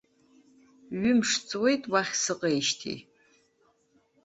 [0.99, 2.99] Ҩымш ҵуеит уахь сыҟеижьҭеи.